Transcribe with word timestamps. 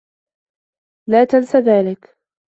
لا 1.09 1.23
تنس 1.25 1.55
ذلك. 1.55 2.17